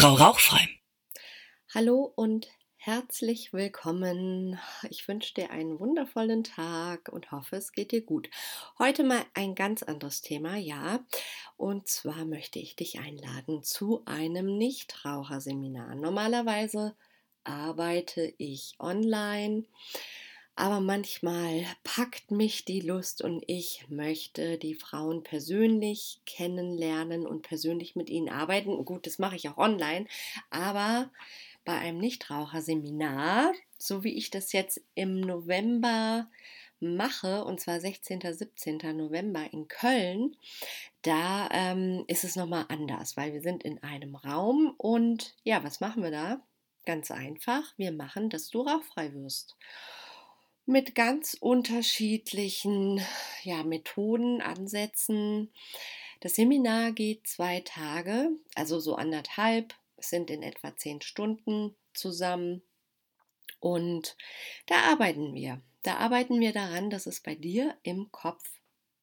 Frau 0.00 0.14
Rauchfrei. 0.14 0.68
Hallo 1.74 2.12
und 2.14 2.46
herzlich 2.76 3.52
willkommen. 3.52 4.56
Ich 4.90 5.08
wünsche 5.08 5.34
dir 5.34 5.50
einen 5.50 5.80
wundervollen 5.80 6.44
Tag 6.44 7.08
und 7.08 7.32
hoffe, 7.32 7.56
es 7.56 7.72
geht 7.72 7.90
dir 7.90 8.02
gut. 8.02 8.30
Heute 8.78 9.02
mal 9.02 9.24
ein 9.34 9.56
ganz 9.56 9.82
anderes 9.82 10.20
Thema, 10.20 10.54
ja. 10.54 11.04
Und 11.56 11.88
zwar 11.88 12.26
möchte 12.26 12.60
ich 12.60 12.76
dich 12.76 13.00
einladen 13.00 13.64
zu 13.64 14.04
einem 14.04 14.56
Nichtraucherseminar. 14.56 15.96
Normalerweise 15.96 16.94
arbeite 17.42 18.32
ich 18.38 18.76
online 18.78 19.64
aber 20.58 20.80
manchmal 20.80 21.64
packt 21.84 22.32
mich 22.32 22.64
die 22.64 22.80
Lust 22.80 23.22
und 23.22 23.44
ich 23.46 23.84
möchte 23.88 24.58
die 24.58 24.74
Frauen 24.74 25.22
persönlich 25.22 26.20
kennenlernen 26.26 27.28
und 27.28 27.42
persönlich 27.42 27.94
mit 27.94 28.10
ihnen 28.10 28.28
arbeiten. 28.28 28.84
Gut, 28.84 29.06
das 29.06 29.20
mache 29.20 29.36
ich 29.36 29.48
auch 29.48 29.56
online, 29.56 30.08
aber 30.50 31.12
bei 31.64 31.78
einem 31.78 31.98
Nichtraucherseminar, 31.98 33.52
so 33.78 34.02
wie 34.02 34.14
ich 34.18 34.30
das 34.30 34.52
jetzt 34.52 34.80
im 34.96 35.20
November 35.20 36.28
mache, 36.80 37.44
und 37.44 37.60
zwar 37.60 37.78
16. 37.78 38.20
17. 38.20 38.78
November 38.96 39.46
in 39.52 39.68
Köln, 39.68 40.36
da 41.02 41.48
ähm, 41.52 42.02
ist 42.08 42.24
es 42.24 42.34
nochmal 42.34 42.64
anders, 42.68 43.16
weil 43.16 43.32
wir 43.32 43.42
sind 43.42 43.62
in 43.62 43.80
einem 43.84 44.16
Raum 44.16 44.74
und 44.76 45.36
ja, 45.44 45.62
was 45.62 45.78
machen 45.78 46.02
wir 46.02 46.10
da? 46.10 46.40
Ganz 46.84 47.12
einfach, 47.12 47.62
wir 47.76 47.92
machen, 47.92 48.28
dass 48.28 48.50
du 48.50 48.62
rauchfrei 48.62 49.14
wirst 49.14 49.56
mit 50.68 50.94
ganz 50.94 51.34
unterschiedlichen 51.40 53.00
ja, 53.42 53.62
Methoden, 53.62 54.42
Ansätzen. 54.42 55.50
Das 56.20 56.34
Seminar 56.34 56.92
geht 56.92 57.26
zwei 57.26 57.60
Tage, 57.60 58.28
also 58.54 58.78
so 58.78 58.94
anderthalb, 58.94 59.74
sind 59.96 60.30
in 60.30 60.42
etwa 60.42 60.76
zehn 60.76 61.00
Stunden 61.00 61.74
zusammen. 61.94 62.62
Und 63.60 64.16
da 64.66 64.82
arbeiten 64.82 65.34
wir. 65.34 65.62
Da 65.82 65.96
arbeiten 65.96 66.38
wir 66.38 66.52
daran, 66.52 66.90
dass 66.90 67.06
es 67.06 67.20
bei 67.20 67.34
dir 67.34 67.74
im 67.82 68.12
Kopf 68.12 68.44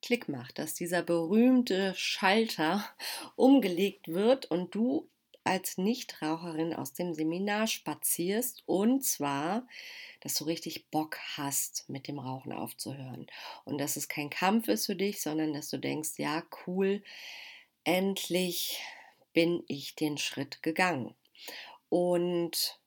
Klick 0.00 0.28
macht, 0.28 0.58
dass 0.58 0.74
dieser 0.74 1.02
berühmte 1.02 1.92
Schalter 1.96 2.88
umgelegt 3.36 4.06
wird 4.06 4.46
und 4.46 4.76
du 4.76 5.10
als 5.44 5.78
Nichtraucherin 5.78 6.74
aus 6.74 6.92
dem 6.92 7.14
Seminar 7.14 7.66
spazierst 7.66 8.62
und 8.66 9.04
zwar 9.04 9.66
dass 10.20 10.34
du 10.34 10.44
richtig 10.44 10.90
Bock 10.90 11.18
hast, 11.36 11.88
mit 11.88 12.08
dem 12.08 12.18
Rauchen 12.18 12.52
aufzuhören. 12.52 13.26
Und 13.64 13.78
dass 13.78 13.96
es 13.96 14.08
kein 14.08 14.30
Kampf 14.30 14.68
ist 14.68 14.86
für 14.86 14.96
dich, 14.96 15.22
sondern 15.22 15.52
dass 15.52 15.70
du 15.70 15.78
denkst, 15.78 16.12
ja, 16.16 16.42
cool, 16.66 17.02
endlich 17.84 18.80
bin 19.32 19.62
ich 19.68 19.94
den 19.94 20.18
Schritt 20.18 20.62
gegangen. 20.62 21.14
Und 21.88 22.80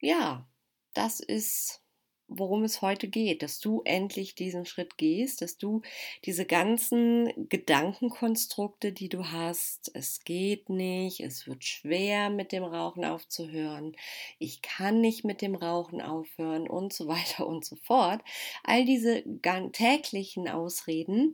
ja, 0.00 0.46
das 0.94 1.20
ist 1.20 1.82
worum 2.28 2.62
es 2.62 2.82
heute 2.82 3.08
geht, 3.08 3.42
dass 3.42 3.58
du 3.58 3.82
endlich 3.84 4.34
diesen 4.34 4.66
Schritt 4.66 4.98
gehst, 4.98 5.40
dass 5.42 5.56
du 5.56 5.82
diese 6.24 6.44
ganzen 6.44 7.48
Gedankenkonstrukte, 7.48 8.92
die 8.92 9.08
du 9.08 9.30
hast, 9.30 9.90
es 9.94 10.20
geht 10.24 10.68
nicht, 10.68 11.20
es 11.20 11.46
wird 11.46 11.64
schwer 11.64 12.30
mit 12.30 12.52
dem 12.52 12.64
Rauchen 12.64 13.04
aufzuhören, 13.04 13.96
ich 14.38 14.62
kann 14.62 15.00
nicht 15.00 15.24
mit 15.24 15.40
dem 15.40 15.54
Rauchen 15.54 16.00
aufhören 16.00 16.68
und 16.68 16.92
so 16.92 17.08
weiter 17.08 17.46
und 17.46 17.64
so 17.64 17.76
fort, 17.76 18.20
all 18.62 18.84
diese 18.84 19.24
täglichen 19.72 20.48
Ausreden, 20.48 21.32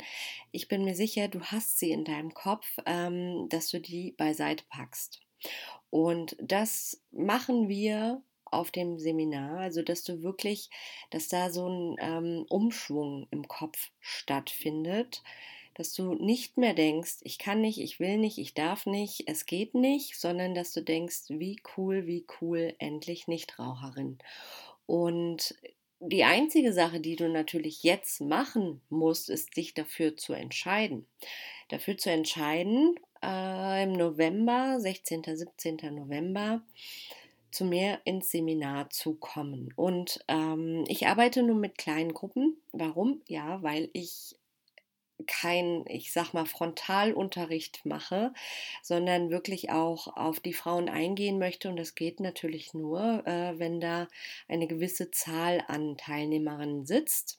ich 0.53 0.69
bin 0.69 0.84
mir 0.84 0.95
sicher, 0.95 1.29
du 1.29 1.41
hast 1.41 1.79
sie 1.79 1.91
in 1.91 2.05
deinem 2.05 2.33
Kopf, 2.33 2.67
ähm, 2.86 3.48
dass 3.48 3.69
du 3.69 3.81
die 3.81 4.12
beiseite 4.12 4.64
packst. 4.69 5.20
Und 5.91 6.36
das 6.41 7.03
machen 7.12 7.69
wir 7.69 8.23
auf 8.47 8.70
dem 8.70 8.98
Seminar, 8.98 9.61
also 9.61 9.83
dass 9.83 10.05
du 10.05 10.23
wirklich, 10.23 10.70
dass 11.11 11.28
da 11.28 11.50
so 11.50 11.69
ein 11.69 11.97
ähm, 12.00 12.47
Umschwung 12.48 13.27
im 13.31 13.48
Kopf 13.48 13.91
stattfindet, 14.01 15.23
dass 15.74 15.92
du 15.92 16.14
nicht 16.14 16.57
mehr 16.57 16.74
denkst, 16.74 17.17
ich 17.23 17.39
kann 17.39 17.61
nicht, 17.61 17.80
ich 17.80 17.98
will 17.98 18.17
nicht, 18.19 18.39
ich 18.39 18.55
darf 18.55 18.86
nicht, 18.86 19.24
es 19.27 19.46
geht 19.46 19.74
nicht, 19.74 20.19
sondern 20.19 20.55
dass 20.55 20.73
du 20.73 20.83
denkst, 20.83 21.24
wie 21.29 21.61
cool, 21.77 22.07
wie 22.07 22.27
cool, 22.41 22.74
endlich 22.79 23.27
Nichtraucherin. 23.27 24.19
Und 24.86 25.55
die 26.01 26.24
einzige 26.24 26.73
Sache, 26.73 27.01
die 27.01 27.17
du 27.17 27.29
natürlich 27.29 27.83
jetzt 27.83 28.20
machen 28.20 28.83
musst, 28.89 29.30
ist 29.30 29.57
dich 29.57 29.74
dafür 29.74 30.17
zu 30.17 30.33
entscheiden. 30.33 31.07
Dafür 31.70 31.96
zu 31.96 32.11
entscheiden, 32.11 32.95
äh, 33.23 33.85
im 33.85 33.95
November, 33.95 34.79
16., 34.79 35.23
17. 35.24 35.77
November, 35.95 36.63
zu 37.55 37.65
mir 37.65 38.01
ins 38.05 38.31
Seminar 38.31 38.91
zu 38.91 39.15
kommen. 39.15 39.73
Und 39.77 40.25
ähm, 40.29 40.85
ich 40.89 41.07
arbeite 41.07 41.42
nur 41.42 41.57
mit 41.57 41.79
kleinen 41.79 42.13
Gruppen. 42.13 42.57
Warum? 42.73 43.23
Ja, 43.29 43.63
weil 43.63 43.89
ich 43.92 44.37
kein, 45.27 45.85
ich 45.87 46.13
sag 46.13 46.33
mal, 46.35 46.45
Frontalunterricht 46.45 47.87
mache, 47.87 48.33
sondern 48.83 49.31
wirklich 49.31 49.70
auch 49.70 50.09
auf 50.17 50.41
die 50.41 50.53
Frauen 50.53 50.89
eingehen 50.89 51.39
möchte. 51.39 51.69
Und 51.69 51.77
das 51.77 51.95
geht 51.95 52.20
natürlich 52.20 52.75
nur, 52.75 53.27
äh, 53.27 53.59
wenn 53.59 53.81
da 53.81 54.09
eine 54.48 54.67
gewisse 54.67 55.11
Zahl 55.13 55.64
an 55.69 55.97
Teilnehmerinnen 55.97 56.85
sitzt. 56.85 57.39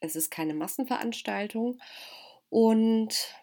Es 0.00 0.16
ist 0.16 0.30
keine 0.30 0.54
Massenveranstaltung. 0.54 1.78
Und 2.48 3.34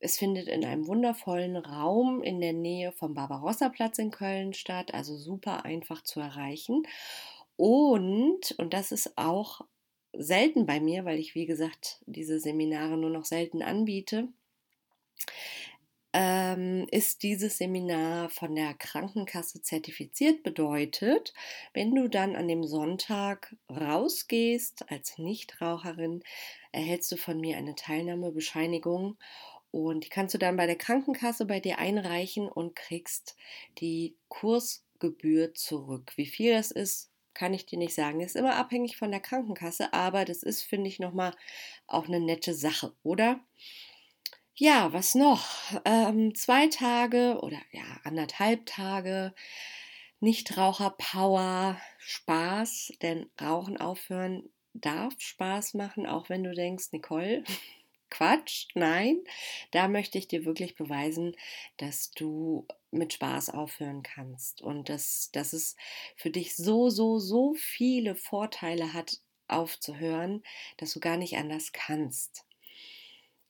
es 0.00 0.18
findet 0.18 0.48
in 0.48 0.64
einem 0.64 0.86
wundervollen 0.86 1.56
Raum 1.56 2.22
in 2.22 2.40
der 2.40 2.52
Nähe 2.52 2.92
vom 2.92 3.14
Barbarossa-Platz 3.14 3.98
in 3.98 4.10
Köln 4.10 4.52
statt, 4.52 4.92
also 4.92 5.16
super 5.16 5.64
einfach 5.64 6.02
zu 6.02 6.20
erreichen. 6.20 6.82
Und, 7.56 8.54
und 8.58 8.74
das 8.74 8.92
ist 8.92 9.16
auch 9.16 9.62
selten 10.12 10.66
bei 10.66 10.80
mir, 10.80 11.04
weil 11.04 11.18
ich, 11.18 11.34
wie 11.34 11.46
gesagt, 11.46 12.02
diese 12.06 12.38
Seminare 12.40 12.96
nur 12.96 13.10
noch 13.10 13.24
selten 13.24 13.62
anbiete, 13.62 14.28
ähm, 16.12 16.86
ist 16.92 17.24
dieses 17.24 17.58
Seminar 17.58 18.30
von 18.30 18.54
der 18.54 18.74
Krankenkasse 18.74 19.62
zertifiziert. 19.62 20.44
Bedeutet, 20.44 21.34
wenn 21.72 21.92
du 21.92 22.08
dann 22.08 22.36
an 22.36 22.46
dem 22.46 22.62
Sonntag 22.62 23.56
rausgehst 23.68 24.90
als 24.90 25.18
Nichtraucherin, 25.18 26.22
erhältst 26.70 27.10
du 27.10 27.16
von 27.16 27.40
mir 27.40 27.56
eine 27.56 27.74
Teilnahmebescheinigung 27.74 29.18
und 29.74 30.04
die 30.04 30.08
kannst 30.08 30.32
du 30.32 30.38
dann 30.38 30.56
bei 30.56 30.66
der 30.66 30.78
Krankenkasse 30.78 31.46
bei 31.46 31.58
dir 31.58 31.80
einreichen 31.80 32.48
und 32.48 32.76
kriegst 32.76 33.34
die 33.78 34.16
Kursgebühr 34.28 35.52
zurück. 35.54 36.12
Wie 36.14 36.26
viel 36.26 36.52
das 36.52 36.70
ist, 36.70 37.10
kann 37.34 37.52
ich 37.52 37.66
dir 37.66 37.80
nicht 37.80 37.92
sagen. 37.92 38.20
ist 38.20 38.36
immer 38.36 38.54
abhängig 38.54 38.96
von 38.96 39.10
der 39.10 39.18
Krankenkasse, 39.18 39.92
aber 39.92 40.24
das 40.24 40.44
ist, 40.44 40.62
finde 40.62 40.86
ich, 40.86 41.00
nochmal 41.00 41.34
auch 41.88 42.06
eine 42.06 42.20
nette 42.20 42.54
Sache, 42.54 42.94
oder? 43.02 43.40
Ja, 44.54 44.92
was 44.92 45.16
noch? 45.16 45.44
Ähm, 45.84 46.36
zwei 46.36 46.68
Tage 46.68 47.40
oder 47.42 47.58
ja, 47.72 47.82
anderthalb 48.04 48.66
Tage. 48.66 49.34
Nichtraucher-Power, 50.20 51.80
Spaß, 51.98 52.92
denn 53.02 53.28
Rauchen 53.40 53.76
aufhören 53.76 54.48
darf 54.72 55.14
Spaß 55.18 55.74
machen, 55.74 56.06
auch 56.06 56.28
wenn 56.28 56.44
du 56.44 56.54
denkst, 56.54 56.92
Nicole, 56.92 57.42
Quatsch, 58.14 58.68
nein, 58.74 59.18
da 59.72 59.88
möchte 59.88 60.18
ich 60.18 60.28
dir 60.28 60.44
wirklich 60.44 60.76
beweisen, 60.76 61.34
dass 61.78 62.12
du 62.12 62.64
mit 62.92 63.12
Spaß 63.12 63.50
aufhören 63.50 64.04
kannst 64.04 64.62
und 64.62 64.88
dass, 64.88 65.30
dass 65.32 65.52
es 65.52 65.74
für 66.14 66.30
dich 66.30 66.54
so, 66.54 66.90
so, 66.90 67.18
so 67.18 67.54
viele 67.54 68.14
Vorteile 68.14 68.92
hat, 68.92 69.20
aufzuhören, 69.48 70.42
dass 70.76 70.92
du 70.92 71.00
gar 71.00 71.16
nicht 71.16 71.36
anders 71.36 71.72
kannst. 71.72 72.46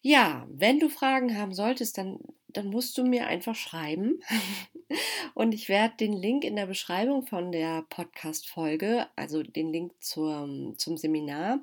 Ja, 0.00 0.46
wenn 0.50 0.80
du 0.80 0.88
Fragen 0.88 1.36
haben 1.36 1.52
solltest, 1.52 1.98
dann, 1.98 2.18
dann 2.48 2.68
musst 2.68 2.96
du 2.96 3.04
mir 3.04 3.26
einfach 3.26 3.54
schreiben. 3.54 4.22
Und 5.34 5.52
ich 5.52 5.68
werde 5.68 5.96
den 5.96 6.14
Link 6.14 6.42
in 6.42 6.56
der 6.56 6.66
Beschreibung 6.66 7.26
von 7.26 7.52
der 7.52 7.82
Podcast-Folge, 7.90 9.08
also 9.14 9.42
den 9.42 9.72
Link 9.72 9.92
zur, 10.00 10.74
zum 10.78 10.96
Seminar, 10.96 11.60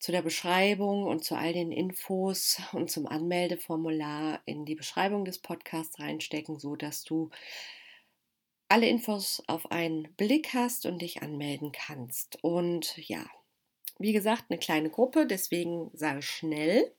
zu 0.00 0.12
der 0.12 0.22
Beschreibung 0.22 1.04
und 1.04 1.22
zu 1.22 1.36
all 1.36 1.52
den 1.52 1.70
Infos 1.70 2.60
und 2.72 2.90
zum 2.90 3.06
Anmeldeformular 3.06 4.42
in 4.46 4.64
die 4.64 4.74
Beschreibung 4.74 5.24
des 5.24 5.38
Podcasts 5.38 6.00
reinstecken, 6.00 6.58
so 6.58 6.74
dass 6.74 7.04
du 7.04 7.30
alle 8.68 8.88
Infos 8.88 9.42
auf 9.46 9.70
einen 9.70 10.14
Blick 10.14 10.54
hast 10.54 10.86
und 10.86 11.02
dich 11.02 11.22
anmelden 11.22 11.72
kannst. 11.72 12.42
Und 12.42 12.96
ja, 12.96 13.24
wie 13.98 14.12
gesagt, 14.12 14.46
eine 14.48 14.58
kleine 14.58 14.90
Gruppe, 14.90 15.26
deswegen 15.26 15.90
sei 15.92 16.20
schnell. 16.22 16.94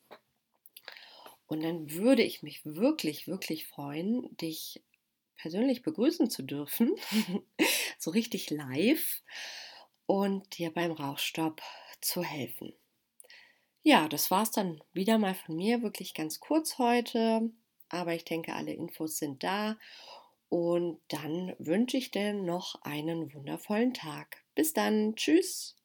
Und 1.48 1.63
dann 1.63 1.92
würde 1.92 2.24
ich 2.24 2.44
mich 2.44 2.62
wirklich, 2.65 3.27
wirklich 3.27 3.68
freuen, 3.68 4.36
dich 4.38 4.83
persönlich 5.38 5.81
begrüßen 5.81 6.30
zu 6.30 6.44
dürfen, 6.44 6.94
so 7.98 8.12
richtig 8.12 8.50
live 8.51 9.24
und 10.06 10.57
dir 10.57 10.71
beim 10.71 10.92
Rauchstopp 10.92 11.62
zu 12.00 12.21
helfen. 12.21 12.74
Ja, 13.83 14.07
das 14.07 14.29
war 14.31 14.43
es 14.43 14.51
dann 14.51 14.81
wieder 14.93 15.17
mal 15.17 15.33
von 15.35 15.55
mir, 15.55 15.81
wirklich 15.81 16.13
ganz 16.13 16.39
kurz 16.39 16.77
heute, 16.77 17.51
aber 17.89 18.13
ich 18.13 18.25
denke, 18.25 18.53
alle 18.53 18.73
Infos 18.73 19.17
sind 19.17 19.43
da. 19.43 19.77
Und 20.49 20.99
dann 21.09 21.55
wünsche 21.59 21.97
ich 21.97 22.11
dir 22.11 22.33
noch 22.33 22.81
einen 22.83 23.33
wundervollen 23.33 23.93
Tag. 23.93 24.43
Bis 24.55 24.73
dann. 24.73 25.15
Tschüss. 25.15 25.80